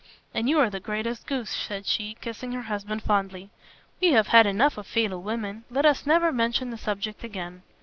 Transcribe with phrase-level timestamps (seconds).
[0.33, 3.51] "And you are the greatest goose," said she, kissing her husband fondly,
[4.01, 5.63] "we have had enough of fatal women.
[5.69, 7.61] Let us never mention the subject again."